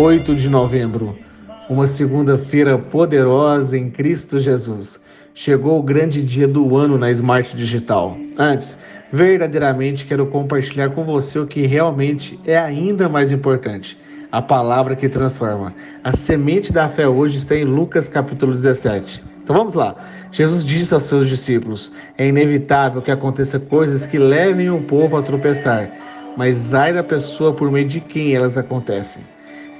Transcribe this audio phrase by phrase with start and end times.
[0.00, 1.18] 8 de novembro,
[1.68, 4.96] uma segunda-feira poderosa em Cristo Jesus.
[5.34, 8.16] Chegou o grande dia do ano na Smart Digital.
[8.38, 8.78] Antes,
[9.12, 13.98] verdadeiramente quero compartilhar com você o que realmente é ainda mais importante.
[14.30, 15.74] A palavra que transforma.
[16.04, 19.24] A semente da fé hoje está em Lucas capítulo 17.
[19.42, 19.96] Então vamos lá.
[20.30, 25.22] Jesus disse aos seus discípulos: É inevitável que aconteça coisas que levem o povo a
[25.22, 25.90] tropeçar,
[26.36, 29.24] mas ai da pessoa por meio de quem elas acontecem.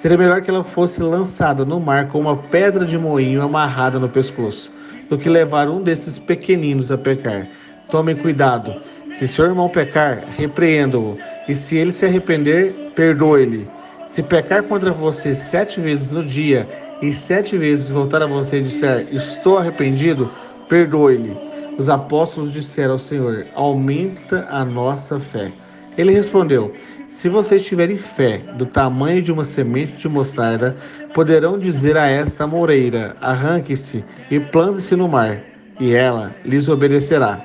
[0.00, 4.08] Seria melhor que ela fosse lançada no mar com uma pedra de moinho amarrada no
[4.08, 4.72] pescoço,
[5.10, 7.48] do que levar um desses pequeninos a pecar.
[7.90, 8.80] Tome cuidado.
[9.10, 13.68] Se seu irmão pecar, repreenda-o, e se ele se arrepender, perdoe-lhe.
[14.06, 16.68] Se pecar contra você sete vezes no dia
[17.02, 20.30] e sete vezes voltar a você e disser: Estou arrependido,
[20.68, 21.36] perdoe-lhe.
[21.76, 25.50] Os apóstolos disseram ao Senhor: Aumenta a nossa fé.
[25.98, 26.72] Ele respondeu:
[27.08, 30.76] Se vocês tiverem fé do tamanho de uma semente de mostarda,
[31.12, 35.42] poderão dizer a esta moreira: Arranque-se e plante-se no mar,
[35.80, 37.44] e ela lhes obedecerá.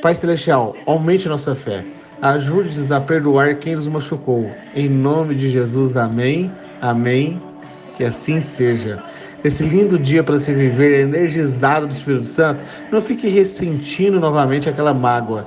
[0.00, 1.84] Pai Celestial, aumente nossa fé.
[2.22, 4.50] Ajude-nos a perdoar quem nos machucou.
[4.74, 6.50] Em nome de Jesus, amém,
[6.80, 7.40] amém.
[7.96, 9.02] Que assim seja.
[9.44, 14.94] Esse lindo dia para se viver energizado do Espírito Santo, não fique ressentindo novamente aquela
[14.94, 15.46] mágoa.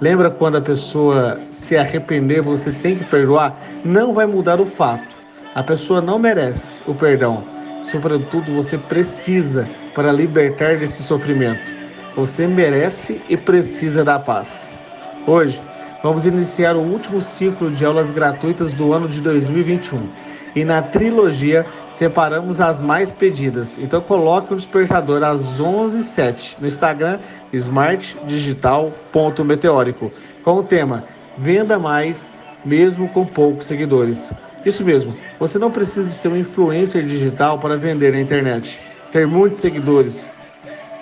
[0.00, 3.56] Lembra quando a pessoa se arrepender, você tem que perdoar?
[3.84, 5.16] Não vai mudar o fato.
[5.54, 7.44] A pessoa não merece o perdão.
[7.84, 11.72] Sobretudo, você precisa para libertar desse sofrimento.
[12.16, 14.68] Você merece e precisa da paz.
[15.26, 15.62] Hoje,
[16.02, 20.08] vamos iniciar o último ciclo de aulas gratuitas do ano de 2021
[20.54, 23.76] e na trilogia separamos as mais pedidas.
[23.78, 27.18] Então coloque o despertador às 11h07 no Instagram
[27.52, 30.10] smartdigital.meteórico
[30.42, 31.04] com o tema
[31.36, 32.30] Venda Mais
[32.64, 34.30] mesmo com poucos seguidores.
[34.64, 38.80] Isso mesmo, você não precisa de ser um influencer digital para vender na internet,
[39.12, 40.32] ter muitos seguidores,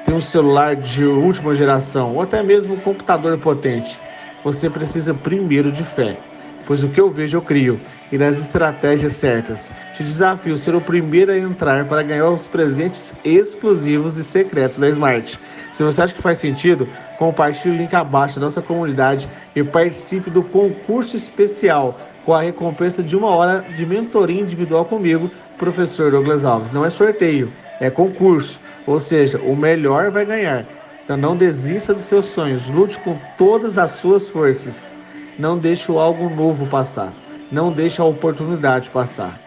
[0.04, 4.00] ter um celular de última geração ou até mesmo um computador potente.
[4.42, 6.18] Você precisa primeiro de fé
[6.66, 7.80] pois o que eu vejo eu crio,
[8.10, 9.70] e nas estratégias certas.
[9.94, 14.78] Te desafio a ser o primeiro a entrar para ganhar os presentes exclusivos e secretos
[14.78, 15.38] da Smart.
[15.72, 20.30] Se você acha que faz sentido, compartilhe o link abaixo da nossa comunidade e participe
[20.30, 26.44] do concurso especial com a recompensa de uma hora de mentoria individual comigo, professor Douglas
[26.44, 26.70] Alves.
[26.70, 30.66] Não é sorteio, é concurso, ou seja, o melhor vai ganhar.
[31.04, 34.91] Então não desista dos seus sonhos, lute com todas as suas forças.
[35.38, 37.12] Não deixe o algo novo passar.
[37.50, 39.38] Não deixe a oportunidade passar.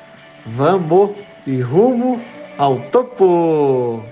[0.46, 1.12] Vamos
[1.46, 2.20] e rumo
[2.58, 4.04] ao topo!